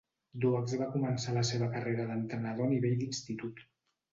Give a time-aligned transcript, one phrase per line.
[0.45, 3.63] Duax va començar la seva carrera d'entrenador a nivell d'institut.